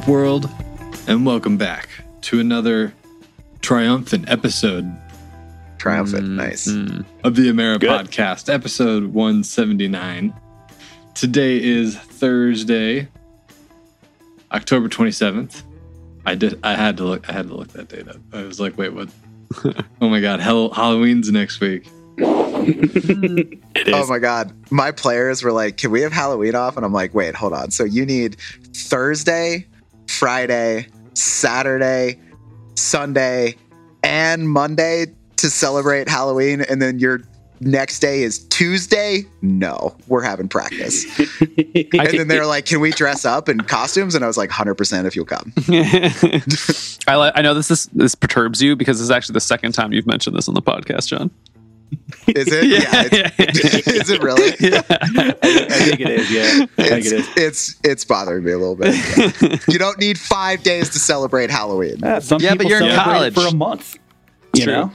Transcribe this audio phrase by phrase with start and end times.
[0.00, 0.48] up, world?
[1.08, 1.88] And welcome back
[2.22, 2.92] to another
[3.60, 4.90] triumphant episode
[5.78, 6.28] Triumphant.
[6.28, 6.68] Nice.
[6.68, 7.90] Mm, of the Amera Good.
[7.90, 10.34] Podcast, episode 179.
[11.14, 13.08] Today is Thursday,
[14.52, 15.62] October 27th.
[16.26, 16.60] I did.
[16.62, 17.28] I had to look.
[17.28, 18.16] I had to look that date up.
[18.32, 19.08] I was like, wait, what?
[20.02, 20.40] oh my God!
[20.40, 21.88] Hell, Halloween's next week.
[22.18, 23.94] It is.
[23.94, 24.52] Oh my god.
[24.70, 27.70] My players were like, "Can we have Halloween off?" And I'm like, "Wait, hold on.
[27.70, 28.36] So you need
[28.74, 29.66] Thursday,
[30.10, 32.20] Friday, Saturday,
[32.74, 33.56] Sunday,
[34.02, 37.22] and Monday to celebrate Halloween and then your
[37.60, 39.24] next day is Tuesday?
[39.42, 44.24] No, we're having practice." and then they're like, "Can we dress up in costumes?" And
[44.24, 45.52] I was like, "100% if you'll come."
[47.06, 49.92] I, I know this is, this perturbs you because this is actually the second time
[49.92, 51.30] you've mentioned this on the podcast, John.
[52.28, 52.64] Is it?
[52.70, 54.54] Yeah, it's, is it really?
[54.60, 54.82] Yeah.
[54.90, 56.30] I think it is.
[56.30, 57.28] Yeah, I think It's, it is.
[57.36, 58.94] it's it's bothering me a little bit.
[59.16, 59.56] yeah.
[59.68, 61.96] you don't need five days to celebrate Halloween.
[62.02, 63.34] Yeah, some Yeah, but you're in college.
[63.34, 63.96] for a month.
[64.54, 64.72] You True.
[64.72, 64.92] know,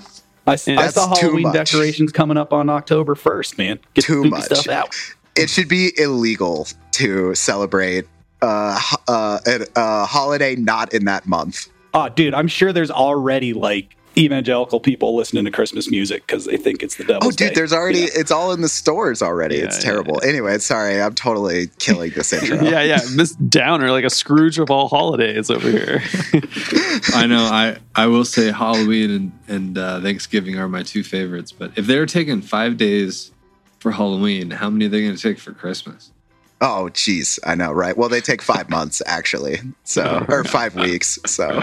[0.48, 0.80] I, s- Yeah.
[0.80, 3.58] I saw That's too Halloween decorations coming up on October first.
[3.58, 4.44] Man, get Too spooky much.
[4.46, 4.96] stuff out.
[5.36, 8.06] It should be illegal to celebrate
[8.42, 11.68] uh, uh, a, a holiday not in that month.
[11.94, 16.58] Oh, dude, I'm sure there's already like evangelical people listening to Christmas music because they
[16.58, 17.28] think it's the devil.
[17.28, 17.54] Oh, dude, day.
[17.56, 18.08] there's already Yeah.
[18.16, 19.58] it's all in the stores already.
[19.58, 20.22] Yeah, it's yeah, terrible.
[20.24, 22.62] Anyway, sorry, I'm totally killing this intro.
[22.62, 23.00] yeah, yeah.
[23.16, 26.02] Miss Downer, like a Scrooge of all holidays over here.
[27.14, 27.44] I know.
[27.44, 31.52] I I will say Halloween and and uh, Thanksgiving are my two favorites.
[31.52, 33.32] But if they're taking five days
[33.80, 36.12] for Halloween, how many are they going to take for Christmas?
[36.62, 37.96] Oh, jeez, I know, right?
[37.98, 41.20] Well, they take five months actually, so or five weeks.
[41.26, 41.60] So,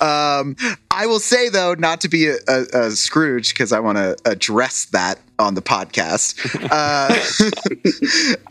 [0.00, 0.56] um,
[0.90, 4.14] I will say though, not to be a, a, a Scrooge because I want to
[4.26, 6.34] address that on the podcast.
[6.70, 7.18] Uh,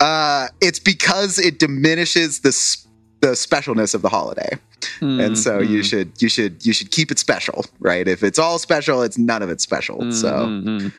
[0.00, 2.86] uh, it's because it diminishes the s-
[3.20, 4.58] the specialness of the holiday,
[5.00, 8.06] and so you should you should you should keep it special, right?
[8.08, 10.00] If it's all special, it's none of it special.
[10.12, 10.92] So Mhm.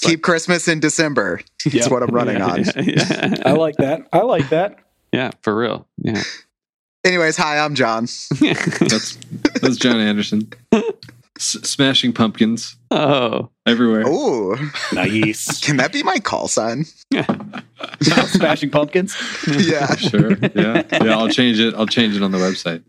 [0.00, 1.40] Keep Christmas in December.
[1.64, 1.88] That's Yeah.
[1.88, 2.64] what I'm running yeah, on.
[2.64, 3.34] Yeah, yeah.
[3.44, 4.06] I like that.
[4.12, 4.78] I like that.
[5.12, 5.86] Yeah, for real.
[5.98, 6.22] Yeah.
[7.04, 8.04] Anyways, hi, I'm John.
[8.40, 9.16] That's
[9.62, 10.50] that's John Anderson.
[11.38, 13.48] S- smashing pumpkins oh.
[13.64, 14.02] everywhere.
[14.04, 14.56] Oh,
[14.92, 15.60] Nice.
[15.64, 16.84] can that be my call sign?
[18.00, 19.16] Smashing pumpkins.
[19.46, 19.94] yeah.
[19.94, 20.32] Sure.
[20.54, 20.82] Yeah.
[20.90, 21.16] Yeah.
[21.16, 21.74] I'll change it.
[21.74, 22.82] I'll change it on the website.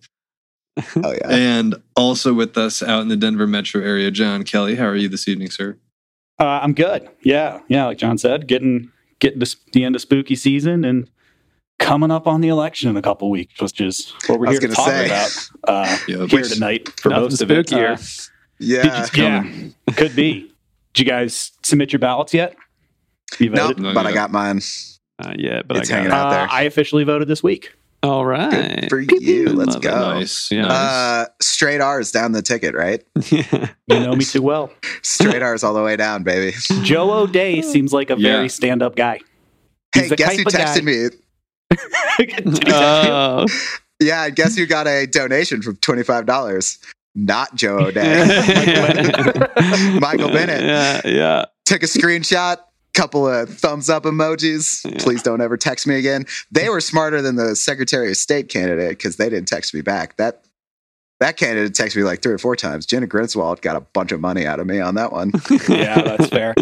[1.03, 1.27] Oh yeah.
[1.29, 4.75] And also with us out in the Denver metro area, John Kelly.
[4.75, 5.77] How are you this evening, sir?
[6.39, 7.09] Uh, I'm good.
[7.23, 7.85] Yeah, yeah.
[7.85, 11.09] Like John said, getting getting to s- the end of spooky season and
[11.79, 14.67] coming up on the election in a couple weeks, which is what we're here to
[14.69, 15.05] talk say.
[15.07, 16.29] about uh, Yep.
[16.29, 17.73] here tonight for Nothing most of it.
[17.73, 17.97] Uh, Yeah.
[18.59, 20.51] You- yeah, could be.
[20.93, 22.55] Did you guys submit your ballots yet?
[23.37, 23.83] You No, voted?
[23.83, 24.59] No, but I got mine.
[25.19, 26.47] Uh, yeah, but It's I hanging got out Uh, there.
[26.51, 27.73] I officially voted this week.
[28.01, 28.89] All Good right.
[28.89, 29.49] for you.
[29.49, 29.87] Let's Love it.
[29.87, 30.13] go.
[30.19, 30.51] Nice.
[30.51, 30.67] Yeah.
[30.67, 33.03] Uh, straight R's down the ticket, right?
[33.31, 33.69] yeah.
[33.87, 34.71] You know me too well.
[35.01, 36.55] Straight R's all the way down, baby.
[36.83, 38.37] Joe O'Dea seems like a Yeah.
[38.37, 39.19] very stand-up guy.
[39.93, 41.09] He's Hey, guess who of guy- texted me?
[42.67, 43.45] Oh.
[44.01, 46.79] Yeah, I guess who got a donation from twenty five dollars?
[47.15, 48.25] Not Joe O'Dea.
[49.99, 50.63] Michael Bennet.
[50.63, 51.45] Yeah, yeah.
[51.65, 52.57] Took a screenshot.
[52.93, 54.89] Couple of thumbs up emojis.
[54.89, 54.97] Yeah.
[54.99, 56.25] Please don't ever text me again.
[56.51, 60.17] They were smarter than the Secretary of State candidate because they didn't text me back.
[60.17, 60.43] That
[61.19, 62.85] that candidate texted me like three or four times.
[62.85, 65.33] Jena Griswold got a bunch of money out of me on that one.
[65.67, 66.53] yeah, that's fair.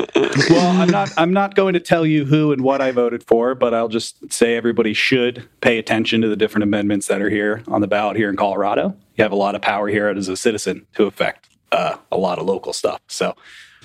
[0.49, 1.13] Well, I'm not.
[1.15, 4.33] I'm not going to tell you who and what I voted for, but I'll just
[4.33, 8.17] say everybody should pay attention to the different amendments that are here on the ballot
[8.17, 8.95] here in Colorado.
[9.15, 12.39] You have a lot of power here as a citizen to affect uh, a lot
[12.39, 12.99] of local stuff.
[13.07, 13.35] So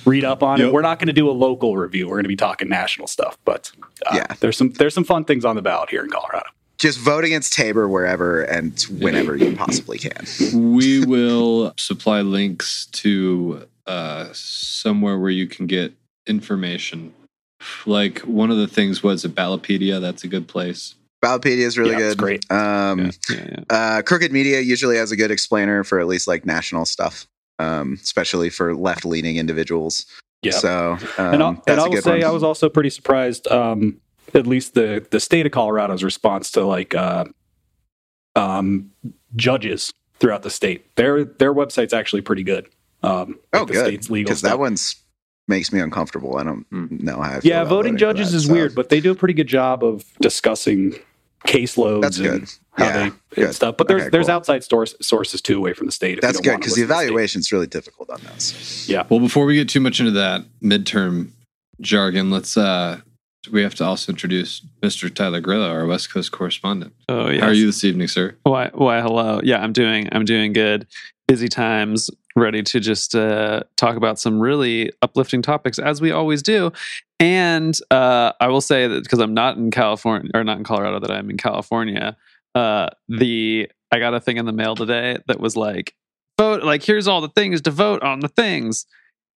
[0.04, 0.68] read up on Yep.
[0.68, 0.72] it.
[0.72, 2.06] We're not going to do a local review.
[2.06, 3.70] We're going to be talking national stuff, but
[4.06, 4.34] uh, Yeah.
[4.40, 6.46] there's some there's some fun things on the ballot here in Colorado.
[6.78, 10.26] Just vote against Tabor wherever and whenever you possibly can.
[10.74, 15.92] we will supply links to uh, somewhere where you can get
[16.26, 17.12] information.
[17.86, 20.00] Like one of the things was a Ballotpedia.
[20.00, 20.96] That's a good place.
[21.24, 22.18] Ballotpedia is really Yeah, it's good.
[22.18, 22.50] great.
[22.50, 23.60] Um, Yeah, yeah, yeah.
[23.70, 27.98] uh, Crooked Media usually has a good explainer for at least like national stuff, um,
[28.02, 30.06] especially for left leaning individuals.
[30.42, 30.52] Yeah.
[30.52, 32.24] So um, and I'll, and that's a I will say one.
[32.24, 33.46] I was also pretty surprised.
[33.48, 34.00] Um,
[34.34, 37.24] at least the the state of Colorado's response to like uh,
[38.36, 38.90] um,
[39.36, 40.94] judges throughout the state.
[40.96, 42.66] Their their website's actually pretty good.
[43.02, 43.86] Um, oh, like the good.
[43.86, 44.96] state's legal Because that one's
[45.48, 46.36] makes me uncomfortable.
[46.36, 46.86] I don't Hmm.
[46.90, 47.36] know how.
[47.36, 48.54] I feel yeah, about voting judges that is stuff.
[48.54, 50.94] weird, but they do a pretty good job of discussing
[51.46, 52.48] caseloads That's and good.
[52.72, 53.54] How Yeah, they good.
[53.54, 53.76] stuff.
[53.76, 54.34] But there's Okay, there's cool.
[54.36, 56.18] outside source, sources too away from the state.
[56.18, 58.86] if That's don't good because the evaluation is really difficult on those.
[58.88, 59.04] Yeah.
[59.08, 61.28] Well, before we get too much into that midterm
[61.80, 63.00] jargon, let's uh
[63.50, 65.12] we have to also introduce Mr.
[65.12, 66.94] Tyler Grillo, our West Coast correspondent.
[67.08, 67.40] Oh yeah.
[67.40, 68.36] How are you this evening, sir?
[68.44, 68.70] Why?
[68.72, 69.00] Why?
[69.00, 69.40] Hello.
[69.42, 70.08] Yeah, I'm doing.
[70.12, 70.86] I'm doing good.
[71.26, 72.08] Busy times.
[72.36, 76.72] Ready to just uh, talk about some really uplifting topics, as we always do.
[77.20, 80.98] And uh, I will say that because I'm not in California or not in Colorado,
[81.00, 82.16] that I'm in California.
[82.54, 85.94] Uh, the I got a thing in the mail today that was like
[86.38, 86.62] vote.
[86.62, 88.86] Like here's all the things to vote on the things,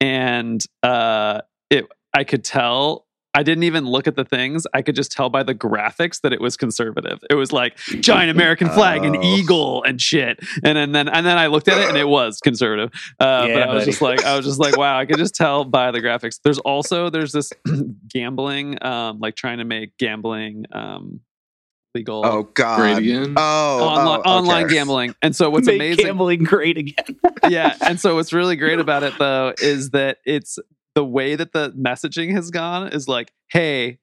[0.00, 1.40] and uh,
[1.70, 1.86] it.
[2.16, 3.06] I could tell
[3.36, 4.64] I didn't even look at the things.
[4.72, 7.18] I could just tell by the graphics that it was conservative.
[7.28, 9.22] It was like giant American flag and Oh.
[9.36, 10.38] eagle and shit.
[10.62, 12.90] And, and then and then I looked at it and it was conservative.
[13.18, 13.90] Uh, Yeah, but I was buddy.
[13.90, 14.96] just like I was just like wow.
[14.96, 16.38] I could just tell by the graphics.
[16.44, 17.52] There's also there's this
[18.08, 21.18] gambling, um, like trying to make gambling um,
[21.94, 22.24] legal.
[22.24, 22.78] Oh God.
[22.78, 23.34] Great again.
[23.36, 27.18] Oh, oh, Online, oh, online gambling, and so what's Make amazing gambling great again.
[27.48, 30.58] yeah and so what's really great about it though is that it's
[30.94, 33.98] the way that the messaging has gone is like hey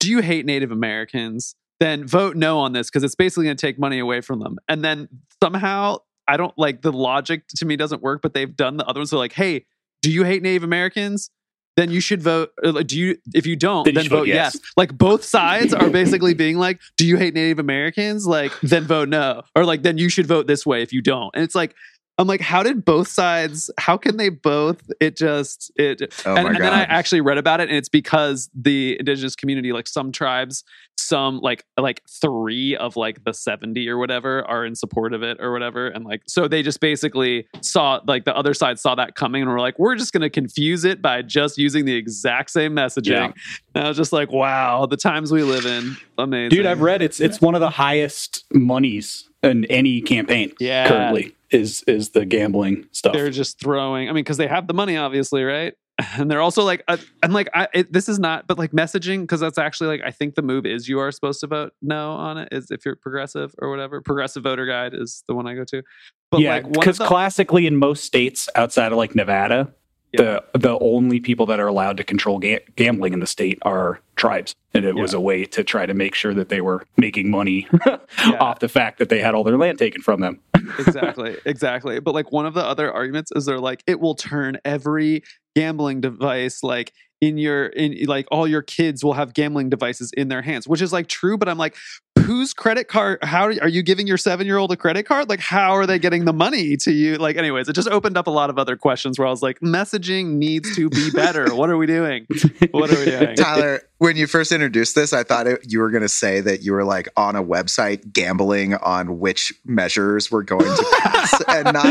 [0.00, 3.66] do you hate native americans then vote no on this because it's basically going to
[3.66, 5.08] take money away from them and then
[5.42, 5.96] somehow
[6.28, 9.10] i don't like the logic to me doesn't work but they've done the other ones
[9.10, 9.64] so like hey
[10.02, 11.30] do you hate native americans
[11.76, 14.28] then you should vote uh, do you if you don't Then then, should vote vote
[14.28, 14.54] yes.
[14.54, 14.72] yes.
[14.76, 19.08] like both sides are basically being like do you hate native americans like then vote
[19.08, 21.74] no or like then you should vote this way if you don't and it's like
[22.18, 26.48] i'm like how did both sides how can they both it just it Oh and,
[26.48, 30.12] and then I actually read about it, and it's because the indigenous community, like some
[30.12, 30.64] tribes,
[30.98, 35.38] some like like three of like the seventy or whatever, are in support of it
[35.40, 39.14] or whatever, and like so they just basically saw like the other side saw that
[39.14, 42.50] coming and were like, we're just going to confuse it by just using the exact
[42.50, 43.10] same messaging.
[43.10, 43.32] Yeah.
[43.74, 47.02] And I was just like, wow, the times we live in, amazing, Dude, I've read
[47.02, 50.88] it's it's one of the highest monies in any campaign Yeah.
[50.88, 53.12] currently is is the gambling stuff.
[53.12, 55.74] they're just throwing i mean because they have the money obviously right
[56.16, 59.22] and they're also like uh, and like I, it, this is not but like messaging
[59.22, 62.12] because that's actually like i think the move is you are supposed to vote no
[62.12, 65.54] on it is if you're progressive or whatever progressive voter guide is the one i
[65.54, 65.82] go to
[66.30, 69.70] but yeah, like because the, classically in most states outside of like Nevada,
[70.12, 70.40] Yeah.
[70.52, 74.00] the the only people that are allowed to control ga- gambling in the state are
[74.16, 77.30] tribes, and it was a way to try to make sure that they were making
[77.30, 77.66] money
[78.40, 80.40] off the fact that they had all their land taken from them.
[80.78, 82.00] exactly exactly.
[82.00, 85.22] But like one of the other arguments is they're like it will turn every
[85.54, 90.28] gambling device like in your in like all your kids will have gambling devices in
[90.28, 91.76] their hands which is like true but i'm like
[92.22, 95.28] whose credit card how are you giving your seven year old a credit card?
[95.28, 97.16] Like how are they getting the money to you?
[97.16, 99.60] Like anyways it just opened up a lot of other questions where i was like
[99.60, 101.54] messaging needs to be better.
[101.54, 102.26] What are we doing?
[102.70, 103.36] What are we doing?
[103.36, 106.62] Tyler, when you first introduced this, I thought it, you were going to say that
[106.62, 111.72] you were like on a website gambling on which measures were going to pass and
[111.72, 111.84] not.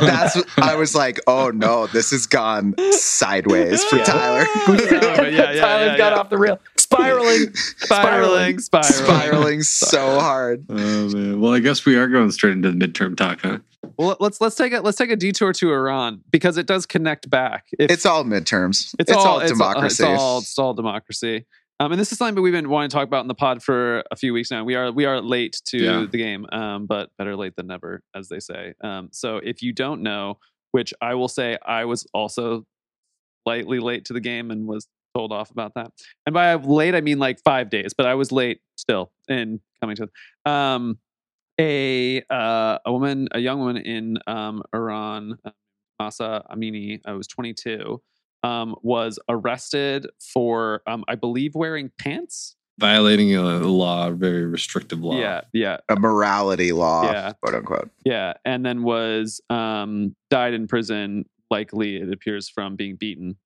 [0.00, 0.42] That's.
[0.58, 4.04] I was like, oh no, this has gone sideways for Yeah.
[4.04, 4.46] Tyler.
[4.66, 6.18] Yeah, yeah, yeah, Tyler's yeah, got yeah.
[6.18, 10.66] off the rail, spiraling, spiraling spiraling Spiraling so hard.
[10.68, 11.40] Oh man.
[11.40, 13.58] Well, I guess we are going straight into the midterm talk, huh?
[13.98, 17.28] Well, let's let's take a let's take a detour to Iran because it does connect
[17.30, 17.64] back.
[17.78, 18.94] If, It's all midterms.
[18.98, 20.04] it's, It's, all, all, it's all- democracy.
[20.04, 21.46] It's all it's all democracy.
[21.78, 23.62] Um, and this is something that we've been wanting to talk about in the pod
[23.62, 24.64] for a few weeks now.
[24.64, 26.06] We are we are late to Yeah.
[26.10, 28.72] the game, um, but better late than never, as they say.
[28.82, 30.38] Um, so if you don't know,
[30.72, 32.64] which I will say, I was also
[33.46, 35.90] slightly late to the game and was told off about that.
[36.24, 39.96] And by late, I mean like five days, but I was late still in coming
[39.96, 40.50] to.
[40.50, 40.98] Um,
[41.60, 45.50] a uh, a woman, a young woman in um, Iran, uh,
[45.98, 48.02] Mahsa Amini, I was 22,
[48.42, 52.56] um, was arrested for, um, I believe, wearing pants.
[52.78, 55.18] Violating a law, a very restrictive law.
[55.18, 57.32] Yeah, yeah, a morality law, Yeah.
[57.42, 57.90] quote unquote.
[58.04, 61.24] yeah, and then was um, died in prison.
[61.50, 63.36] Likely, it appears from being beaten.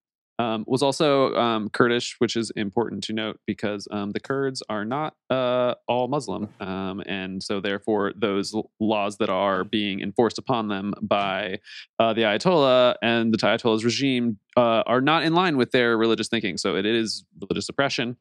[0.41, 4.87] Um, was also um, Kurdish, which is important to note because um, the Kurds are
[4.87, 10.69] not uh, all Muslim, um, and so therefore those laws that are being enforced upon
[10.69, 11.59] them by
[11.99, 16.29] uh, the Ayatollah and the Ayatollah's regime uh, are not in line with their religious
[16.29, 16.57] thinking.
[16.57, 18.17] So it is religious oppression.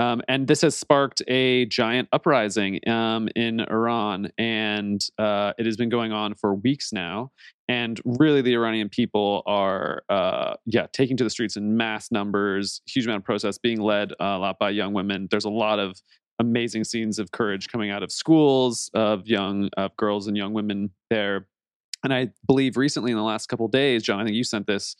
[0.00, 5.76] Um, and this has sparked a giant uprising um, in Iran, and uh, it has
[5.76, 7.32] been going on for weeks now.
[7.70, 12.80] And really, the Iranian people are, uh, yeah, taking to the streets in mass numbers.
[12.88, 15.28] Huge amount of protests being led uh, a lot by young women.
[15.30, 16.02] There's a lot of
[16.40, 20.90] amazing scenes of courage coming out of schools of young of girls and young women
[21.10, 21.46] there.
[22.02, 24.96] And I believe recently, in the last couple days, John, I think you sent this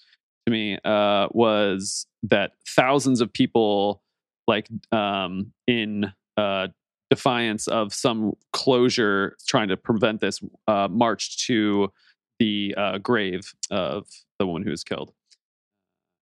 [0.46, 4.00] to me, uh, was that thousands of people
[4.46, 6.68] like um, in uh,
[7.10, 11.90] defiance of some closure trying to prevent this uh, marched to
[12.40, 14.08] the uh, grave of
[14.40, 15.12] the woman who was killed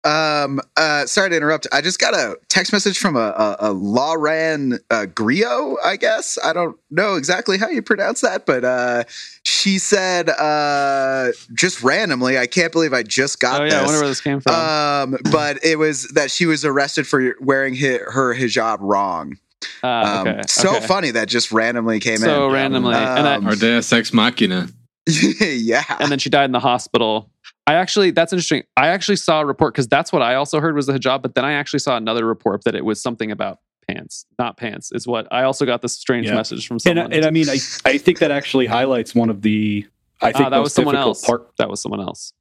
[0.04, 1.66] Um, uh, sorry to interrupt.
[1.72, 6.38] I just got a text message from a, a, a Lauren uh, Grio, I guess.
[6.42, 9.04] I don't know exactly how you pronounce that, but uh,
[9.42, 13.78] she said uh, just randomly, I can't believe I just got oh yeah, this.
[13.80, 14.54] I wonder where this came from.
[14.54, 19.36] um, but it was that she was arrested for wearing hi- her hijab wrong.
[19.82, 20.42] Um, okay.
[20.46, 20.86] So okay.
[20.86, 22.30] funny that just randomly came So in.
[22.30, 24.68] So randomly, and I, Um, Or Deus Ex Machina.
[25.40, 25.84] yeah.
[26.00, 27.30] and then she died in the hospital.
[27.66, 28.62] I actually, that's interesting.
[28.76, 31.34] I actually saw a report because that's what I also heard was the hijab, but
[31.34, 35.06] then I actually saw another report that it was something about pants, not pants, is
[35.06, 36.34] what I also got this strange Yeah.
[36.34, 37.12] message from And, someone.
[37.12, 39.86] and I mean, I, I think that actually highlights one of the,
[40.20, 41.24] I think ah, that was someone else.
[41.24, 41.48] part.
[41.58, 42.32] That was someone else.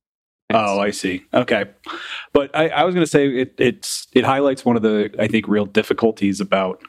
[0.49, 1.25] Oh, I see.
[1.33, 1.65] Okay,
[2.31, 5.27] but I, I was going to say it, it's it highlights one of the I
[5.27, 6.81] think real difficulties about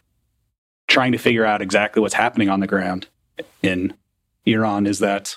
[0.86, 3.08] trying to figure out exactly what's happening on the ground
[3.62, 3.94] in
[4.46, 5.36] Iran is that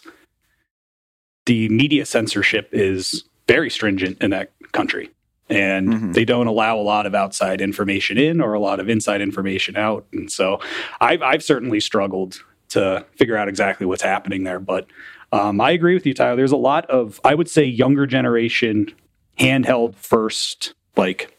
[1.46, 5.10] the media censorship is very stringent in that country,
[5.50, 6.14] and Mhm.
[6.14, 9.76] they don't allow a lot of outside information in or a lot of inside information
[9.76, 10.06] out.
[10.14, 10.60] And so,
[11.02, 14.88] I've I've certainly struggled to figure out exactly what's happening there, but
[15.34, 16.36] um, I agree with you, Tyler.
[16.36, 18.92] There's a lot of, I would say, younger generation
[19.40, 21.36] handheld first, like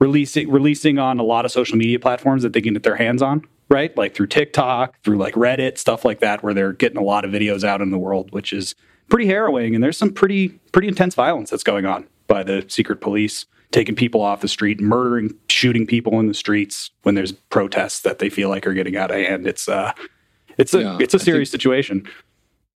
[0.00, 3.20] releasing releasing on a lot of social media platforms that they can get their hands
[3.22, 3.96] on, right?
[3.96, 7.30] Like through TikTok, through like Reddit, stuff like that, where they're getting a lot of
[7.30, 8.74] videos out in the world, which is
[9.10, 9.74] pretty harrowing.
[9.74, 13.94] And there's some pretty pretty intense violence that's going on by the secret police, taking
[13.94, 18.30] people off the street, murdering, shooting people in the streets when there's protests that they
[18.30, 19.46] feel like are getting out of hand.
[19.46, 19.92] It's uh,
[20.56, 22.06] it's a Yeah, it's a I think- serious situation.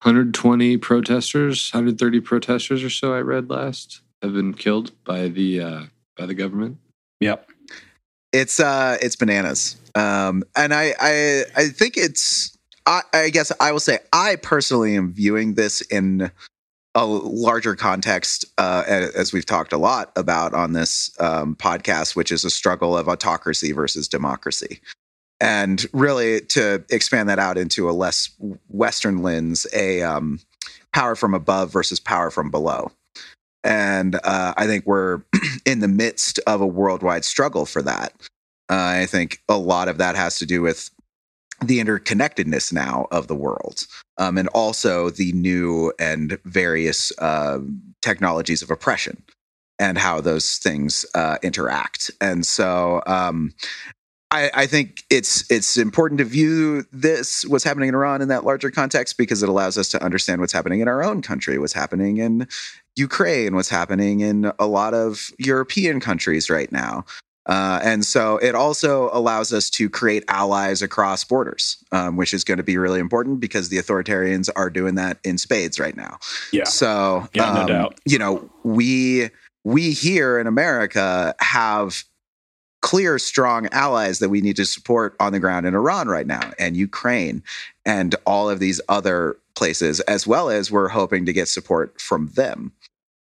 [0.03, 5.83] 120 protesters, 130 protesters or so I read last have been killed by the uh,
[6.17, 6.79] by the government.
[7.21, 7.51] Yep.
[8.33, 12.57] it's uh it's bananas um and i i i think it's
[12.91, 16.31] i i guess i will say i personally am viewing this in
[16.95, 22.33] a larger context uh as we've talked a lot about on this um podcast which
[22.33, 24.81] is a struggle of autocracy versus democracy
[25.41, 28.31] and really to expand that out into a less
[28.69, 30.41] western lens a um
[30.93, 32.91] power from above versus power from below
[33.63, 35.23] and uh, I think we're
[35.67, 38.13] in the midst of a worldwide struggle for that.
[38.71, 40.91] Uh, I think a lot of that has to do with
[41.65, 43.87] the interconnectedness now of the world,
[44.19, 47.59] um, and also the new and various uh,
[48.03, 49.23] technologies of oppression
[49.79, 52.11] and how those things uh, interact.
[52.21, 53.53] And so, um,
[54.31, 58.45] I, I think it's it's important to view this what's happening in Iran in that
[58.45, 61.73] larger context because it allows us to understand what's happening in our own country, what's
[61.73, 62.47] happening in
[62.97, 67.05] Ukraine, what's happening in a lot of European countries right now.
[67.51, 72.45] Uh, and so it also allows us to create allies across borders, um, which is
[72.45, 76.17] going to be really important because the authoritarians are doing that in spades right now.
[76.53, 76.63] Yeah.
[76.63, 78.01] So, Yeah, no um, doubt.
[78.05, 79.31] you know, we
[79.65, 82.05] we here in America have
[82.83, 86.53] clear, strong allies that we need to support on the ground in Iran right now
[86.59, 87.43] and Ukraine
[87.85, 92.29] and all of these other places, as well as we're hoping to get support from
[92.29, 92.73] them.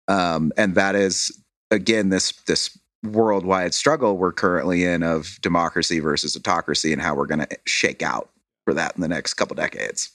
[0.07, 1.35] Um, and that is
[1.71, 7.25] again this this worldwide struggle we're currently in of democracy versus autocracy and how we're
[7.25, 8.29] going to shake out
[8.63, 10.11] for that in the next couple decades.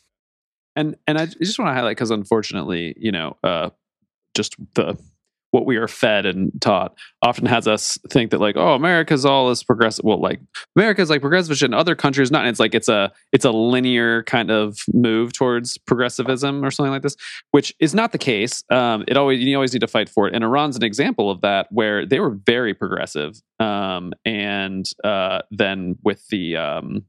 [0.77, 3.71] and and I just want to highlight because unfortunately, you know, uh,
[4.35, 4.97] just the
[5.57, 9.49] what we are fed and taught often has us think that like, oh, America's all
[9.49, 10.05] this progressive.
[10.05, 10.39] Well, like
[10.77, 12.43] America's like progressive and other countries not.
[12.43, 16.93] And it's like it's a it's a linear kind of move towards progressivism or something
[16.93, 17.17] like this,
[17.53, 18.65] which is not the case.
[18.71, 20.35] Um, it always you always need to fight for it.
[20.35, 25.97] And Iran's an example of that, where they were very progressive, um, and uh, then
[26.05, 27.07] with the um,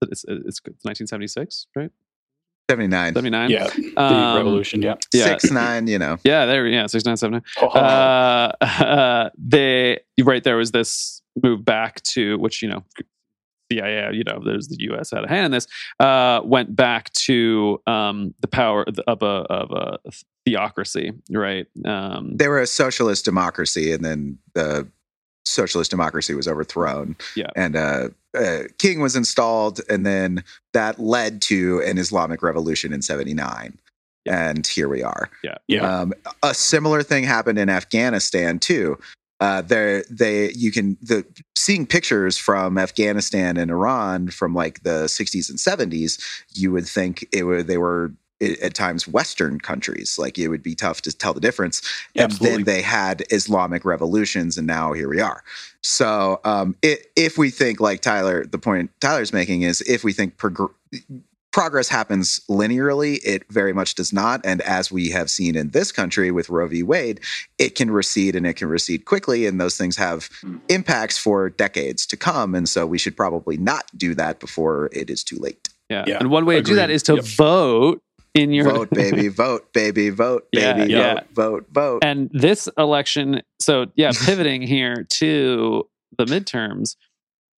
[0.00, 1.90] it's, it's 1976, right?
[2.70, 3.14] 79.
[3.14, 3.50] 79.
[3.50, 3.66] Yeah.
[3.68, 4.80] The Um, revolution.
[4.82, 4.94] Yeah.
[5.12, 5.24] Yeah.
[5.24, 6.16] Six nine, you know.
[6.24, 6.66] Yeah, there.
[6.66, 7.42] Yeah, six nine seven.
[7.60, 12.82] Oh, Uh, uh, they right there was this move back to which you know,
[13.70, 14.10] CIA.
[14.14, 15.10] You know, there's the U.S.
[15.10, 15.66] had a hand in this.
[16.00, 19.98] Uh, went back to um, the power of a of a
[20.46, 21.66] theocracy, right?
[21.84, 24.88] Um, They were a socialist democracy, and then the
[25.44, 27.16] socialist democracy was overthrown.
[27.36, 27.50] Yeah.
[27.56, 33.02] And uh, uh, king was installed, and then that led to an Islamic revolution in
[33.02, 33.78] 79.
[34.26, 35.30] And here we are.
[35.68, 36.00] yeah.
[36.00, 38.98] Um, a similar thing happened in Afghanistan too.
[39.40, 45.04] Uh, there, they you can the seeing pictures from Afghanistan and Iran from like the
[45.04, 46.18] 60s and 70s.
[46.54, 50.18] You would think it would they were at times Western countries.
[50.18, 51.82] Like it would be tough to tell the difference.
[52.14, 52.56] And Absolutely.
[52.56, 55.42] then they had Islamic revolutions, and now here we are.
[55.82, 60.12] So um, i if we think like Tyler, the point Tyler's making is if we
[60.12, 60.74] think progr-
[61.54, 63.20] progress happens linearly.
[63.24, 64.40] It very much does not.
[64.44, 66.82] And as we have seen in this country with Roe v.
[66.82, 67.20] Wade,
[67.58, 69.46] it can recede and it can recede quickly.
[69.46, 70.28] And those things have
[70.68, 72.56] impacts for decades to come.
[72.56, 75.68] And so we should probably not do that before it is too late.
[75.88, 76.04] Yeah.
[76.08, 77.24] Yeah, And one way to do that is to Yep.
[77.24, 78.02] vote
[78.34, 81.14] in your Vote, baby, vote, baby, vote, Yeah, baby, yeah.
[81.14, 82.04] vote, vote, vote.
[82.04, 85.88] and this election so yeah pivoting here to
[86.18, 86.96] the midterms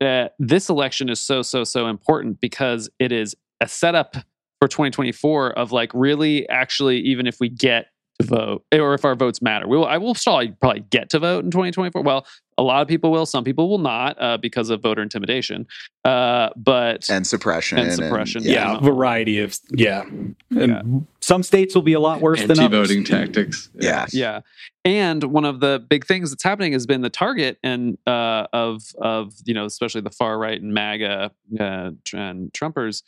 [0.01, 4.15] uh, this election is so so so important because it is a setup
[4.61, 7.87] for 2024 of like really actually even if we get
[8.21, 11.19] to vote or if our votes matter we will i will probably probably get to
[11.19, 12.27] vote in 2024 well
[12.59, 15.67] a lot of people will some people will not uh, because of voter intimidation
[16.05, 17.79] uh, but and suppression.
[17.79, 18.79] And suppression, yeah, Yeah.
[18.81, 20.03] variety of yeah.
[20.05, 20.83] And Yeah.
[21.21, 22.91] some states will be a lot worse than others.
[22.91, 23.71] Anti-voting tactics.
[23.75, 24.07] Yeah.
[24.13, 24.41] Yeah,
[24.85, 28.83] and one of the big things that's happening has been the target and uh, of
[28.99, 33.03] of you know especially the far right and MAGA uh, and Trumpers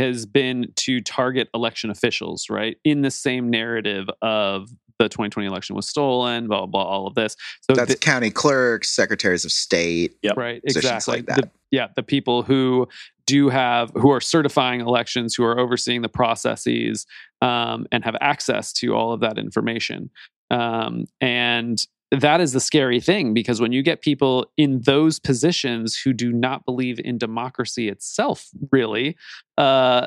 [0.00, 2.76] has been to target election officials, right?
[2.84, 7.14] In the same narrative of the 2020 election was stolen, blah blah, blah all of
[7.14, 7.36] this.
[7.62, 10.16] So That's the- county clerks, secretaries of state.
[10.22, 10.36] Yep.
[10.36, 11.18] right, exactly.
[11.18, 11.36] like that.
[11.36, 12.88] The, yeah, the people who
[13.26, 17.06] do have who are certifying elections, who are overseeing the processes,
[17.40, 20.10] um, and have access to all of that information.
[20.50, 21.78] Um, and
[22.10, 26.32] that is the scary thing because when you get people in those positions who do
[26.32, 29.16] not believe in democracy itself, really,
[29.56, 30.06] uh,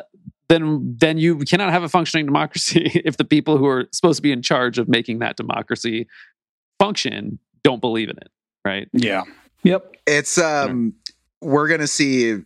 [0.50, 4.22] then then you cannot have a functioning democracy if the people who are supposed to
[4.22, 6.08] be in charge of making that democracy
[6.78, 8.30] function don't believe in it,
[8.66, 8.90] right?
[8.92, 9.24] Yeah.
[9.64, 9.96] Yep.
[10.06, 10.94] It's um
[11.42, 12.42] we're gonna see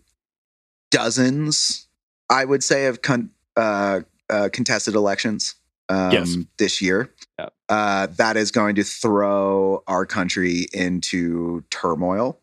[0.91, 1.87] dozens,
[2.29, 5.55] I would say, of con- uh, uh, contested elections
[5.89, 6.35] um, Yes.
[6.57, 7.11] this year.
[7.39, 7.53] Yep.
[7.69, 12.39] Uh, that is going to throw our country into turmoil.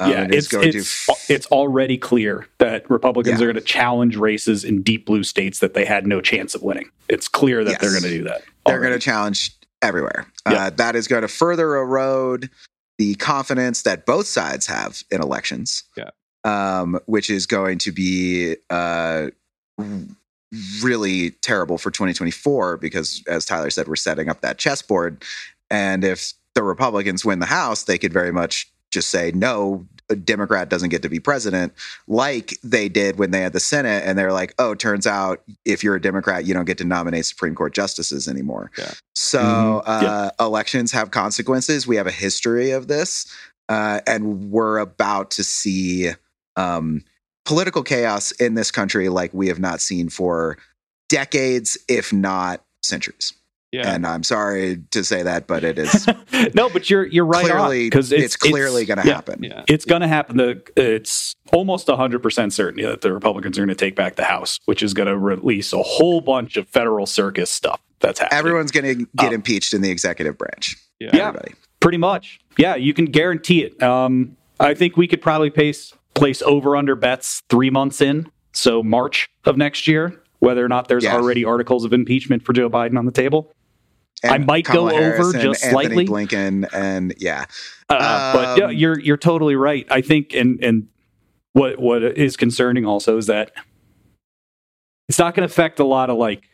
[0.00, 3.44] Um, yeah, it's going it's, to it's already clear that Republicans Yeah.
[3.44, 6.62] are going to challenge races in deep blue states that they had no chance of
[6.62, 6.90] winning.
[7.08, 8.42] It's clear that they're going to do that.
[8.66, 10.26] they're going to challenge everywhere.
[10.50, 10.64] Yeah.
[10.66, 12.50] Uh, that is going to further erode
[12.98, 15.84] the confidence that both sides have in elections.
[15.96, 16.10] Yeah.
[16.44, 19.28] Um, which is going to be uh,
[20.82, 25.22] really terrible for 2024 because, as Tyler said, we're setting up that chessboard.
[25.70, 30.14] And if the Republicans win the House, they could very much just say, no, a
[30.14, 31.72] Democrat doesn't get to be president,
[32.06, 34.04] like they did when they had the Senate.
[34.06, 37.24] And they're like, oh, turns out if you're a Democrat, you don't get to nominate
[37.26, 38.70] Supreme Court justices anymore.
[38.78, 38.92] Yeah.
[39.14, 39.82] So Mhm.
[39.86, 41.86] uh, elections have consequences.
[41.86, 43.26] We have a history of this.
[43.68, 46.10] Uh, and we're about to see
[46.56, 47.02] um,
[47.44, 50.58] political chaos in this country like we have not seen for
[51.08, 53.32] decades, if not centuries.
[53.72, 53.92] Yeah.
[53.92, 56.06] And I'm sorry to say that, but it is
[56.54, 59.42] no, but you're you're right clearly because it's, clearly going to yeah, happen.
[59.42, 59.64] yeah.
[59.66, 60.36] It's going to happen.
[60.36, 64.60] The, it's almost 100% certainty that the Republicans are going to take back the House,
[64.66, 68.38] which is going to release a whole bunch of federal circus stuff that's happening.
[68.38, 70.76] Everyone's going to get Um, impeached in the executive branch.
[71.00, 71.10] Yeah.
[71.12, 71.28] Yeah.
[71.28, 71.54] Everybody.
[71.80, 72.38] Pretty much.
[72.56, 73.82] Yeah, you can guarantee it.
[73.82, 78.30] Um, I think we could probably place, place over under bets three months in.
[78.52, 81.14] So March of next year, whether or not there's Yeah.
[81.14, 83.52] already articles of impeachment for Joe Biden on the table.
[84.22, 86.06] I might go Kamala over Harris and just Anthony slightly.
[86.06, 87.44] Blinken, and yeah,
[87.90, 89.86] Uh, but yeah, Um, you're you're totally right.
[89.90, 90.86] I think, and and
[91.52, 93.50] what what is concerning also is that
[95.08, 96.44] it's not going to affect a lot of like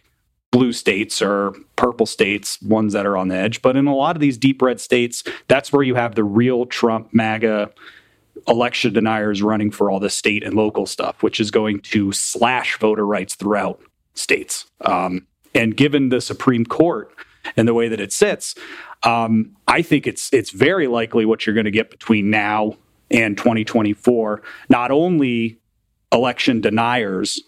[0.51, 3.62] blue states or purple states, ones that are on the edge.
[3.62, 6.66] But in a lot of these deep red states, that's where you have the real
[6.66, 7.70] Trump MAGA
[8.48, 12.79] election deniers running for all the state and local stuff, which is going to slash
[12.79, 13.81] voter rights throughout
[14.14, 14.66] states.
[14.83, 17.12] Um, and given the Supreme Court
[17.57, 18.55] and the way that it sits,
[19.03, 22.76] um, I think it's it's very likely what you're going to get between now
[23.11, 24.42] and 2024.
[24.68, 25.59] Not only
[26.12, 27.40] election deniers,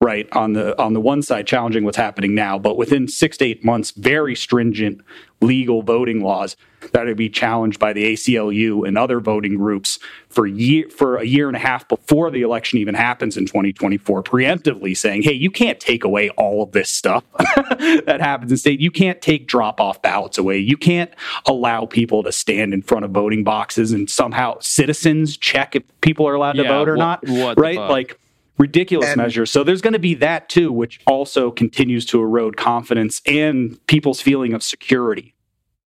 [0.00, 3.44] right on the on the one side challenging what's happening now, but within six to
[3.44, 5.00] eight months, very stringent
[5.40, 6.56] legal voting laws
[6.92, 11.24] that would be challenged by the ACLU and other voting groups for year for a
[11.24, 15.50] year and a half before the election even happens in 2024, preemptively saying, "Hey, you
[15.50, 18.80] can't take away all of this stuff that happens in state.
[18.80, 20.58] You can't take drop off ballots away.
[20.58, 21.10] You can't
[21.46, 26.28] allow people to stand in front of voting boxes and somehow citizens check if people
[26.28, 27.78] are allowed to vote or what- not." what right?
[27.78, 28.18] Like
[28.58, 29.50] ridiculous And- measures.
[29.50, 34.20] So there's going to be that too, which also continues to erode confidence and people's
[34.20, 35.34] feeling of security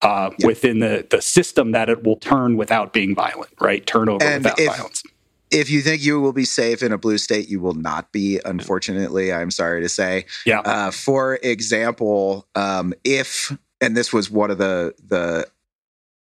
[0.02, 0.46] uh, Yeah.
[0.46, 3.86] within the the system that it will turn without being violent, right?
[3.86, 5.02] Turnover And without if- violence.
[5.50, 8.40] if you think you will be safe in a blue state, you will not be.
[8.44, 10.26] Unfortunately, I'm sorry to say.
[10.44, 10.60] Yeah.
[10.60, 15.46] Uh, for example, um, if and this was one of the the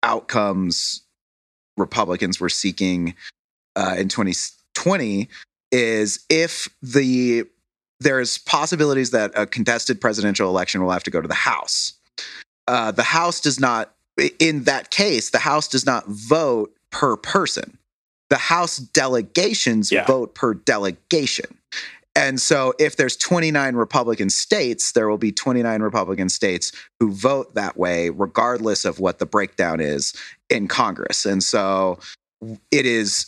[0.02, 1.02] outcomes
[1.76, 3.14] Republicans were seeking
[3.76, 5.28] uh, in 2020
[5.72, 7.44] is if the
[8.00, 11.94] there's possibilities that a contested presidential election will have to go to the House.
[12.68, 13.92] Uh, the House does not,
[14.38, 17.76] in that case, the House does not vote per person.
[18.30, 20.06] The House delegations Yeah.
[20.06, 21.58] vote per delegation.
[22.14, 27.54] And so if there's 29 Republican states, there will be 29 Republican states who vote
[27.54, 30.14] that way, regardless of what the breakdown is
[30.50, 31.24] in Congress.
[31.24, 32.00] And so
[32.70, 33.26] it is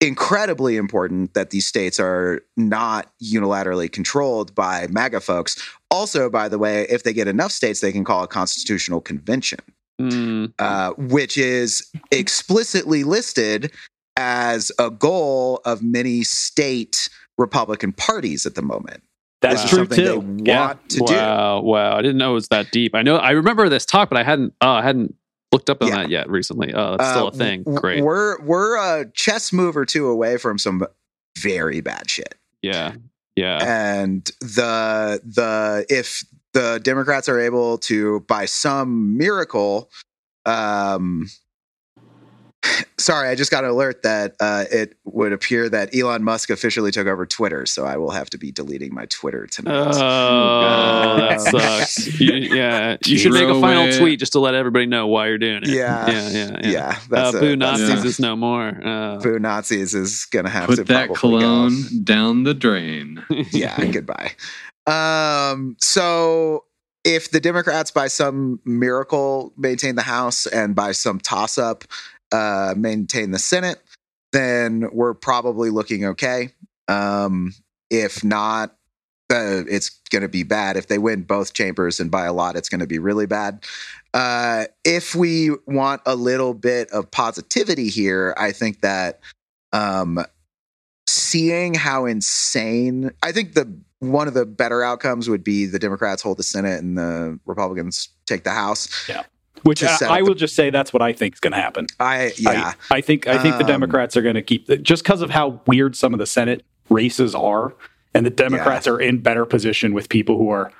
[0.00, 5.56] incredibly important that these states are not unilaterally controlled by MAGA folks.
[5.90, 9.60] Also, by the way, if they get enough states, they can call a constitutional convention,
[10.00, 13.70] Mm, uh, which is explicitly listed
[14.16, 19.02] as a goal of many state Republican parties at the moment.
[19.40, 20.04] That's is true something too.
[20.04, 20.74] they want Yeah.
[20.88, 21.04] to do.
[21.14, 21.96] wow, wow!
[21.96, 22.94] I didn't know it was that deep.
[22.94, 23.16] I know.
[23.16, 24.52] I remember this talk, but I hadn't.
[24.60, 25.14] Oh, I hadn't
[25.54, 25.96] looked up on Yeah.
[25.96, 26.74] that yet recently.
[26.74, 27.62] Oh, that's still Uh, a thing.
[27.62, 28.02] Great.
[28.04, 30.86] We're we're a chess move or two away from some
[31.38, 32.34] very bad shit.
[32.62, 32.94] Yeah,
[33.36, 33.58] yeah.
[33.62, 39.90] and the the if the democrats are able to by some miracle
[40.46, 41.28] um
[42.98, 46.90] sorry i just got an alert that uh it would appear that elon musk officially
[46.90, 51.40] took over twitter so i will have to be deleting my twitter tonight Oh, that
[51.40, 52.20] sucks.
[52.20, 53.98] You, yeah, you should make a final it.
[53.98, 55.68] tweet just to let everybody know why you're doing it.
[55.68, 56.08] Yeah.
[56.10, 56.58] yeah, yeah.
[56.62, 56.88] yeah, yeah.
[56.88, 58.68] Uh, that's boo a, that's Nazis a- is no more.
[58.84, 61.88] Uh, boo nazis is gonna have to Put that probably cologne go.
[62.04, 63.22] down the drain.
[63.52, 64.32] yeah, goodbye.
[64.86, 66.64] Um, so
[67.04, 71.84] if the Democrats, by some miracle, maintain the House and by some toss up,
[72.34, 73.80] uh, maintain the Senate,
[74.32, 76.50] then we're probably looking okay.
[76.88, 77.54] Um,
[77.90, 78.70] if not,
[79.30, 80.76] uh, it's going to be bad.
[80.76, 83.64] If they win both chambers and by a lot, it's going to be really bad.
[84.12, 89.20] Uh, if we want a little bit of positivity here, I think that
[89.72, 90.18] um,
[91.08, 96.20] seeing how insane, I think the one of the better outcomes would be the Democrats
[96.20, 99.08] hold the Senate and the Republicans take the House.
[99.64, 101.86] Which I, set I will just say that's what I think is going to happen.
[102.00, 102.74] I yeah.
[102.90, 105.20] I, I think I think the Um, Democrats are going to keep the, just because
[105.22, 107.74] of how weird some of the Senate races are,
[108.14, 110.70] and the Democrats are in better position with people who are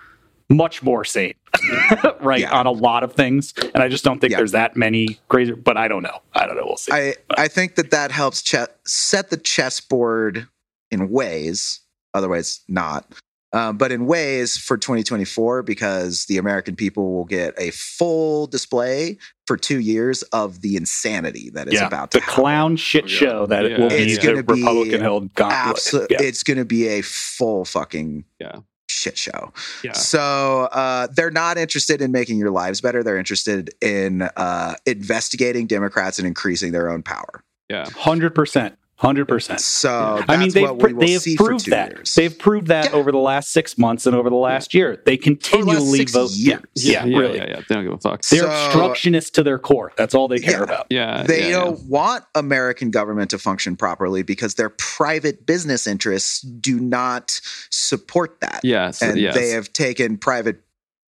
[0.50, 1.32] much more sane,
[2.20, 2.52] right, Yeah.
[2.52, 3.54] on a lot of things.
[3.74, 4.36] And I just don't think Yeah.
[4.38, 5.52] there's that many crazy.
[5.52, 6.20] But I don't know.
[6.34, 6.64] I don't know.
[6.66, 6.92] We'll see.
[6.92, 10.46] I I think that that helps che- set the chessboard
[10.90, 11.80] in ways,
[12.12, 13.10] otherwise not.
[13.54, 19.16] Um, but in ways for 2024, because the American people will get a full display
[19.46, 22.34] for two years of the insanity that is yeah, about to the happen.
[22.42, 23.16] clown shit yeah.
[23.16, 23.78] show that Yeah.
[23.80, 26.10] will be It's the gonna be Republican held gauntlet.
[26.10, 26.18] Yeah.
[26.20, 28.56] it's going to be a full fucking Yeah.
[28.90, 29.52] shit show.
[29.84, 29.92] yeah.
[29.92, 33.02] So uh, they're not interested in making your lives better.
[33.04, 37.44] They're interested in uh, investigating Democrats and increasing their own power.
[37.68, 37.88] Yeah.
[37.90, 38.76] Hundred percent.
[38.96, 39.60] Hundred percent.
[39.60, 41.90] So I mean, they've what pr- will they have see proved that.
[41.92, 42.14] years.
[42.14, 42.96] They've proved that Yeah.
[42.96, 45.02] over the last six months and over the last year.
[45.04, 46.30] They continually six vote.
[46.30, 46.60] years.
[46.76, 47.38] Yeah, yeah, really.
[47.38, 47.60] yeah, yeah.
[47.68, 48.22] They don't give a fuck.
[48.22, 49.92] They're So- obstructionists to their core.
[49.96, 50.62] That's all they care Yeah.
[50.62, 50.86] about.
[50.90, 56.40] Yeah, they yeah, don't want American government to function properly because their private business interests
[56.40, 58.60] do not support that.
[58.62, 58.86] yeah.
[58.86, 59.34] Yes, and yes.
[59.34, 60.60] they have taken private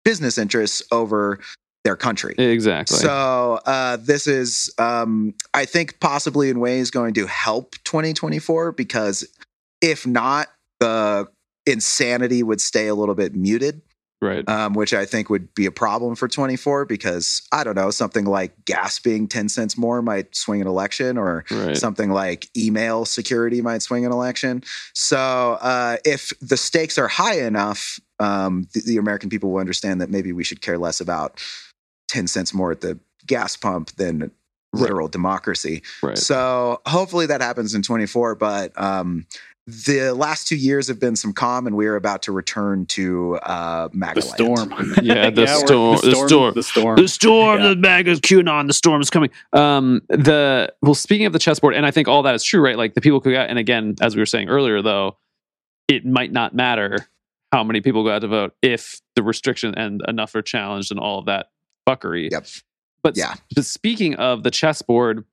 [0.05, 1.39] business interests over
[1.85, 2.35] their country.
[2.39, 2.97] exactly.
[2.97, 9.29] So uh, this is, um, I think, possibly in ways going to help 2024 because
[9.83, 10.49] if not,
[10.81, 11.29] the
[11.67, 13.83] insanity would stay a little bit muted,
[14.23, 14.49] right.
[14.49, 18.25] um, which I think would be a problem for 24 because I don't know, something
[18.25, 21.77] like gas being 10 cents more might swing an election or right.
[21.77, 24.65] something like email security might swing an election.
[24.95, 30.01] So uh, if the stakes are high enough, um, the, the American people will understand
[30.01, 31.41] that maybe we should care less about
[32.09, 34.31] 10 cents more at the gas pump than
[34.73, 35.83] literal democracy.
[36.03, 36.19] right.
[36.19, 38.35] So hopefully that happens in 24.
[38.35, 39.27] But um,
[39.67, 43.37] the last two years have been some calm, and we are about to return to
[43.37, 44.69] uh, MAGA The land.
[44.69, 44.95] storm.
[45.03, 46.55] Yeah, the we're- storm- the storm.
[46.55, 46.97] The storm.
[46.97, 47.69] The storm, Yeah.
[47.69, 49.31] the bag QAnon, the storm is coming.
[49.53, 52.77] Um, the well, speaking of the chessboard, and I think all that is true, right?
[52.77, 55.17] Like the people who got, and again, as we were saying earlier, though,
[55.89, 56.99] it might not matter
[57.53, 60.99] how many people go out to vote if the restriction and enough are challenged and
[60.99, 61.47] all of that
[61.89, 62.31] fuckery.
[62.31, 62.47] Yep.
[63.03, 63.35] But, Yeah.
[63.55, 65.25] but speaking of the chessboard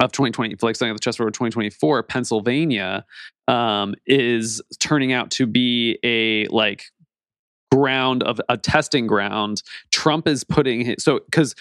[0.00, 3.04] of 2020, like saying of the chessboard of 2024, Pennsylvania
[3.48, 6.84] um, is turning out to be a like
[7.72, 9.62] ground of a testing ground.
[9.90, 11.54] Trump is putting his, so because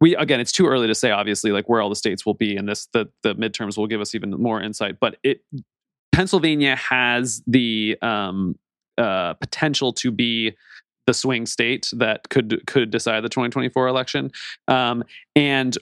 [0.00, 2.56] we again, it's too early to say obviously like where all the states will be,
[2.56, 4.98] and this the the midterms will give us even more insight.
[5.00, 5.42] But it
[6.12, 8.58] Pennsylvania has the um,
[8.98, 10.56] uh, potential to be
[11.06, 14.30] the swing state that could could decide the 2024 election,
[14.68, 15.76] um, and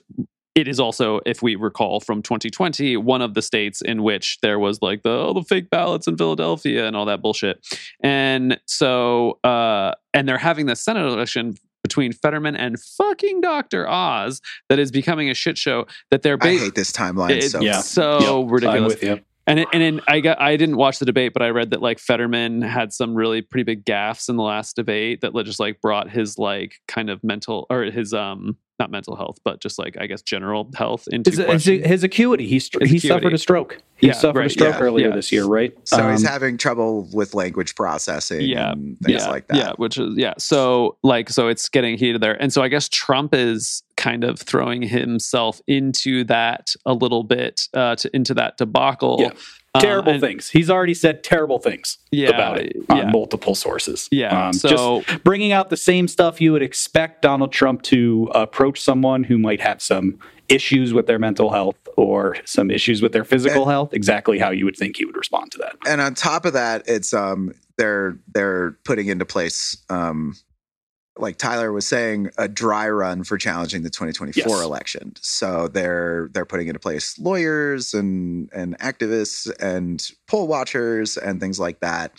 [0.55, 4.59] it is also, if we recall from 2020, one of the states in which there
[4.59, 7.65] was like the oh, the fake ballots in Philadelphia and all that bullshit.
[8.01, 13.87] And so, uh, and they're having the Senate election between Fetterman and fucking Dr.
[13.87, 15.85] Oz that is becoming a shit show.
[16.11, 17.79] That they're I hate this timeline it's so Yeah.
[17.81, 19.23] so I'm ridiculous.
[19.49, 21.97] And and then I got I didn't watch the debate, but I read that like
[21.97, 26.07] Fetterman had some really pretty big gaffes in the last debate that just like brought
[26.07, 30.07] his like kind of mental or his um not mental health, but just like I
[30.07, 31.83] guess general health into His, his, question.
[31.83, 32.47] his acuity.
[32.47, 33.07] He, str- His he acuity.
[33.19, 33.81] suffered a stroke.
[33.97, 35.15] He Yeah, suffered a stroke yeah, earlier yeah.
[35.15, 35.73] this year, right?
[35.83, 39.73] so he's Um, having trouble with language processing Yeah, and things yeah, like that Yeah,
[39.75, 40.33] which is yeah.
[40.37, 42.41] So like so it's getting heated there.
[42.41, 47.67] And so I guess Trump is kind of throwing himself into that a little bit
[47.73, 49.33] uh to into that debacle.
[49.75, 49.81] Yeah.
[49.81, 50.49] Um, terrible things.
[50.49, 53.11] He's already said terrible things Yeah, about it on yeah.
[53.11, 54.07] multiple sources.
[54.11, 54.47] Yeah.
[54.47, 58.81] Um, so just bringing out the same stuff you would expect Donald Trump to approach
[58.81, 63.23] someone who might have some issues with their mental health or some issues with their
[63.23, 63.93] physical health.
[63.93, 65.75] Exactly how you would think he would respond to that.
[65.87, 70.35] and on top of that it's um they're they're putting into place um
[71.19, 74.61] like Tyler was saying a dry run for challenging the 2024 Yes.
[74.63, 75.13] election.
[75.21, 81.59] So they're they're putting into place lawyers and and activists and poll watchers and things
[81.59, 82.13] like that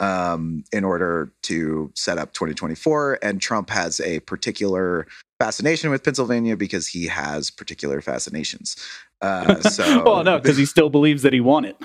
[0.00, 3.18] um, in order to set up 2024.
[3.22, 5.06] And Trump has a particular
[5.38, 8.76] fascination with Pennsylvania because he has particular fascinations.
[9.22, 11.76] Uh, so well, no, because he still believes that he won it.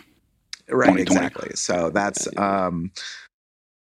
[0.69, 2.91] right exactly so that's um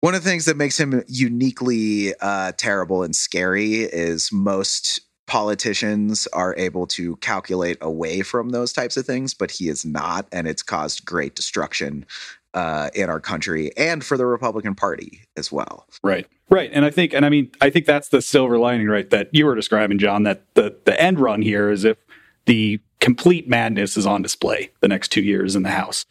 [0.05, 6.27] one of the things that makes him uniquely uh terrible and scary is most politicians
[6.35, 10.47] are able to calculate away from those types of things but he is not and
[10.47, 12.05] it's caused great destruction
[12.53, 16.27] uh in our country and for the republican party as well Right.
[16.51, 16.71] Right.
[16.73, 19.47] And I think and I mean I think that's the silver lining, right, that you
[19.47, 21.97] were describing, John, that the the end run here is if
[22.45, 26.05] the complete madness is on display the next two years in the House.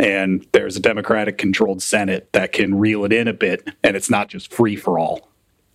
[0.00, 4.08] And there's a Democratic controlled Senate that can reel it in a bit, and it's
[4.10, 5.28] not just free for all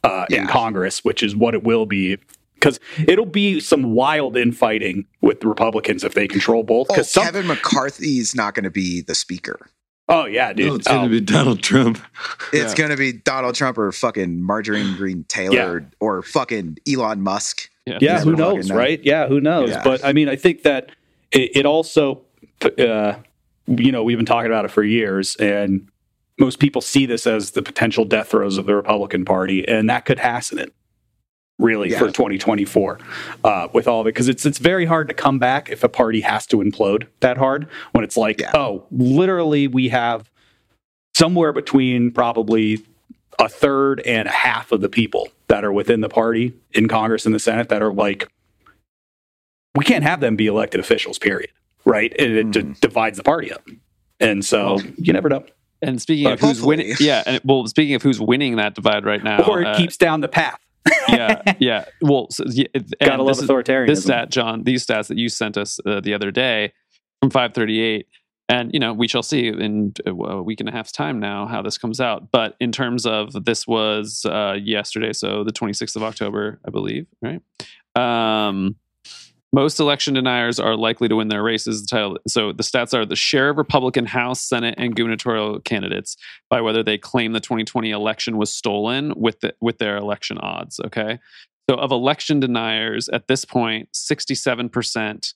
[0.03, 2.17] uh, in Congress, which is what it will be.
[2.55, 6.87] Because it'll be some wild infighting with the Republicans if they control both.
[6.89, 9.67] oh, Because some, kevin mccarthy's not going to be the speaker
[10.09, 11.99] oh yeah, dude, No, it's going Oh, to be Donald Trump.
[12.53, 12.77] it's Yeah.
[12.77, 17.97] going to be donald trump or fucking marjorie greene taylor or fucking elon musk yeah,
[18.01, 18.75] yeah, who knows, know.
[18.75, 18.99] right?
[19.03, 19.69] Yeah, who knows?
[19.69, 19.83] Yeah.
[19.83, 20.89] But I mean, I think that
[21.31, 22.21] it, it also,
[22.79, 23.13] uh,
[23.67, 25.87] you know, we've been talking about it for years, and
[26.39, 30.05] most people see this as the potential death throes of the Republican Party, and that
[30.05, 30.73] could hasten it.
[31.57, 31.99] Really, Yeah.
[31.99, 32.99] for 2024,
[33.45, 35.89] uh, with all of it, because it's it's very hard to come back if a
[35.89, 37.67] party has to implode that hard.
[37.93, 38.51] When it's like, Yeah.
[38.53, 40.29] oh, literally, we have
[41.15, 42.83] somewhere between probably
[43.39, 47.25] a third and a half of the people that are within the party in Congress
[47.25, 48.27] and the Senate that are like,
[49.75, 51.51] we can't have them be elected officials, period.
[51.85, 52.13] Right.
[52.19, 52.79] And it d- Mhm.
[52.79, 53.63] divides the party up.
[54.19, 55.43] And so you never know.
[55.81, 56.77] And speaking But of who's hopefully.
[56.77, 59.77] winning, yeah, and well, speaking of who's winning that divide right now, or it uh,
[59.77, 60.57] keeps down the path.
[61.09, 61.85] yeah, yeah.
[62.01, 62.65] Well, so, yeah,
[63.01, 63.87] Gotta love this is- authoritarianism.
[63.87, 66.73] this stat, John, these stats that you sent us uh, the other day
[67.21, 68.07] from 538.
[68.47, 71.61] And, you know, we shall see in a week and a half's time now how
[71.63, 72.31] this comes out.
[72.31, 77.07] But in terms of this was uh, yesterday, so the 26th of October, I believe,
[77.23, 77.41] right?
[77.95, 78.75] Um,
[79.53, 81.81] most election deniers are likely to win their races.
[81.81, 82.17] The title.
[82.27, 86.17] So the stats are the share of Republican House, Senate, and gubernatorial candidates
[86.49, 90.79] by whether they claim the 2020 election was stolen with the, with their election odds.
[90.85, 91.19] Okay,
[91.69, 95.33] so of election deniers at this point, 67 percent.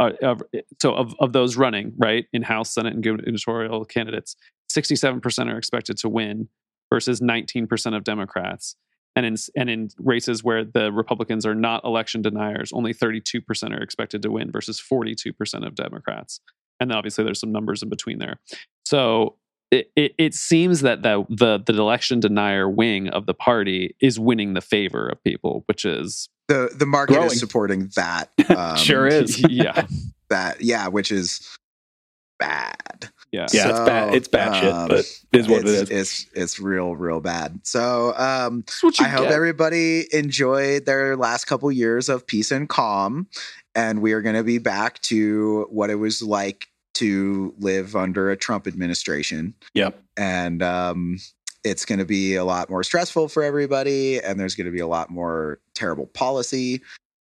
[0.00, 0.42] Uh, of,
[0.80, 4.34] so of, of those running right in House, Senate, and gubernatorial candidates,
[4.70, 6.48] 67 percent are expected to win
[6.92, 8.76] versus 19 percent of Democrats.
[9.14, 13.74] And in and in races where the Republicans are not election deniers, only 32 percent
[13.74, 16.40] are expected to win versus 42 percent of Democrats.
[16.80, 18.40] And then obviously there's some numbers in between there.
[18.86, 19.36] So
[19.70, 24.18] it, it, it seems that the, the the election denier wing of the party is
[24.20, 27.26] winning the favor of people, which is the the market Growing.
[27.28, 29.42] is supporting that um, sure is.
[29.50, 29.86] yeah
[30.28, 31.56] that yeah which is
[32.38, 34.14] bad yeah yeah, it's bad.
[34.14, 35.90] It's bad shit, um, but it is what it's, it is.
[35.90, 41.44] it's it's real real bad so um That's what I hope everybody enjoyed their last
[41.46, 43.28] couple years of peace and calm.
[43.74, 48.30] And we are going to be back to what it was like to live under
[48.30, 49.54] a Trump administration.
[49.74, 50.02] Yep.
[50.16, 51.18] And um,
[51.64, 54.20] it's going to be a lot more stressful for everybody.
[54.20, 56.82] And there's going to be a lot more terrible policy.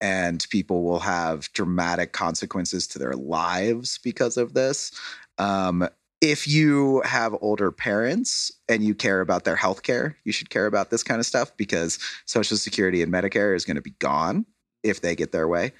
[0.01, 4.93] And people will have dramatic consequences to their lives because of this.
[5.39, 5.89] Um,
[6.21, 10.67] if you have older parents and you care about their health care, you should care
[10.67, 14.45] about this kind of stuff because Social Security and Medicare is going to be gone
[14.83, 15.73] if they get their way.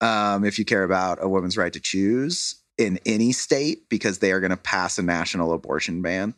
[0.00, 4.30] um, if you care about a woman's right to choose in any state, because they
[4.32, 6.34] are going to pass a national abortion ban.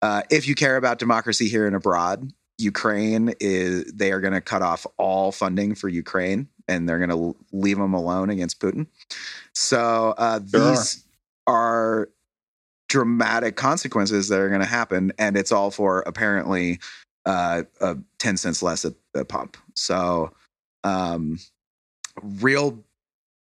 [0.00, 4.40] Uh, if you care about democracy here and abroad, Ukraine is they are going to
[4.40, 8.86] cut off all funding for Ukraine and they're going to leave them alone against Putin.
[9.54, 11.04] So uh, these
[11.46, 12.08] are
[12.88, 16.78] dramatic consequences that are going to happen, and it's all for apparently
[17.26, 19.56] uh, uh, ten cents less at the pump.
[19.74, 20.32] So,
[20.84, 21.38] um,
[22.22, 22.78] real,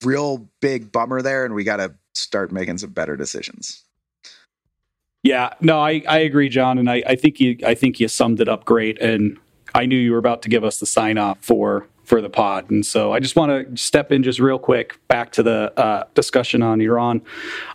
[0.05, 3.85] real big bummer there, and we got to start making some better decisions.
[5.23, 8.41] Yeah, no, I, I agree, John, and I, I think you I think you summed
[8.41, 9.01] it up great.
[9.01, 9.39] And
[9.75, 12.71] I knew you were about to give us the sign off for for the pod,
[12.71, 16.05] and so I just want to step in just real quick back to the uh,
[16.13, 17.23] discussion on Iran.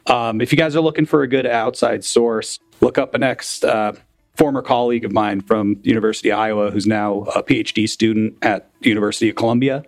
[0.05, 3.63] Um, if you guys are looking for a good outside source, look up an ex
[3.63, 3.93] uh,
[4.35, 9.27] former colleague of mine from University of Iowa, who's now a PhD student at University
[9.27, 9.83] of Columbia,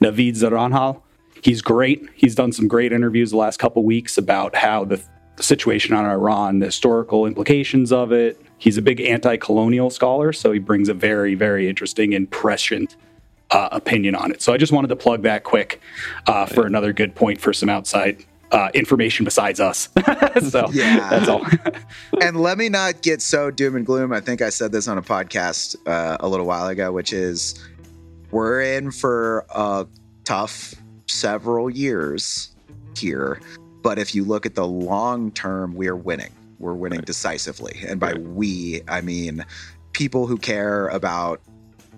[0.00, 1.00] Navid Zaranjal.
[1.40, 2.04] He's great.
[2.16, 5.00] He's done some great interviews the last couple weeks about how the
[5.36, 8.40] the situation on Iran, the historical implications of it.
[8.58, 12.96] He's a big anti colonial scholar, so he brings a very, very interesting and prescient
[13.52, 14.42] uh, opinion on it.
[14.42, 15.80] So I just wanted to plug that quick
[16.26, 19.88] uh, for another good point for some outside uh, information besides us.
[20.50, 21.46] so yeah, that's all.
[22.20, 24.12] and let me not get so doom and gloom.
[24.12, 27.62] I think I said this on a podcast uh, a little while ago, which is
[28.30, 29.86] we're in for a
[30.24, 30.74] tough
[31.06, 32.50] several years
[32.96, 33.40] here.
[33.82, 36.32] But if you look at the long term, we're winning.
[36.58, 37.06] We're winning right.
[37.06, 37.80] decisively.
[37.86, 38.22] And by right.
[38.22, 39.44] we, I mean
[39.92, 41.40] people who care about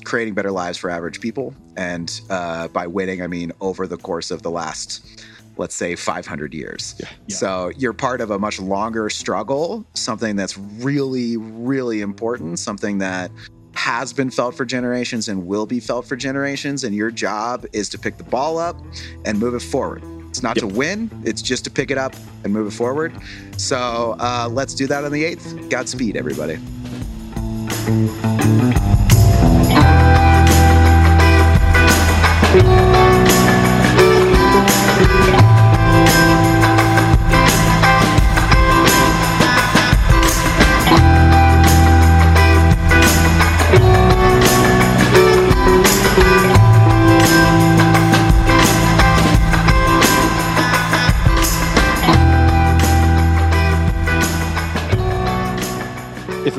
[0.04, 1.54] creating better lives for average people.
[1.76, 5.24] And uh, by winning, I mean over the course of the last,
[5.56, 6.94] let's say, 500 years.
[6.98, 7.08] Yeah.
[7.26, 7.36] Yeah.
[7.36, 13.30] So you're part of a much longer struggle, something that's really, really important, something that
[13.74, 16.84] has been felt for generations and will be felt for generations.
[16.84, 18.76] And your job is to pick the ball up
[19.24, 20.02] and move it forward.
[20.28, 20.68] It's not yep.
[20.68, 23.12] to win, it's just to pick it up and move it forward.
[23.56, 25.70] So uh, let's do that on the 8th.
[25.70, 26.58] Godspeed, everybody.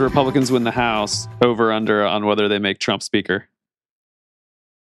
[0.05, 3.49] Republicans win the House, over under on whether they make Trump speaker?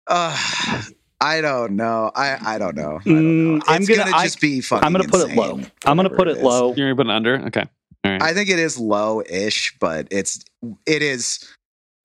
[0.08, 0.84] Uh,
[1.22, 2.12] I don't know.
[2.14, 3.00] I I don't know.
[3.00, 3.60] I don't know.
[3.60, 4.86] Mm, I'm gonna, gonna just be fucking.
[4.86, 5.62] I'm gonna put it low.
[5.86, 6.74] I'm gonna put it, it low.
[6.74, 7.40] You're gonna put it under.
[7.48, 7.64] Okay.
[8.04, 8.22] All right.
[8.22, 10.44] I think it is low-ish, but it's
[10.86, 11.48] it is.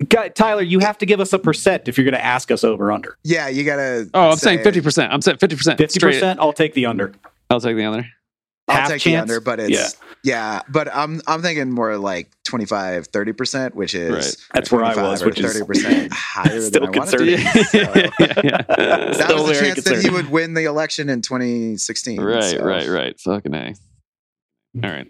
[0.08, 2.62] Guy, Tyler, you have to give us a percent if you're going to ask us
[2.62, 3.18] over under.
[3.24, 4.08] Yeah, you got to.
[4.14, 5.12] Oh, I'm saying fifty percent.
[5.12, 5.76] I'm saying fifty percent.
[5.78, 6.38] Fifty percent.
[6.38, 7.14] I'll take the under.
[7.50, 8.06] I'll take the under.
[8.68, 9.04] I'll take chance?
[9.04, 10.58] the under, but it's yeah.
[10.58, 10.62] yeah.
[10.68, 14.46] But I'm I'm thinking more like 25, 30 percent, which is right.
[14.54, 17.36] that's where I was, which thirty percent higher than I be.
[17.48, 18.62] So, yeah, yeah.
[18.62, 22.20] That Still was the chance that he would win the election in 2016.
[22.20, 22.64] Right, so.
[22.64, 23.20] right, right.
[23.20, 23.74] Fucking a.
[24.82, 25.06] All right.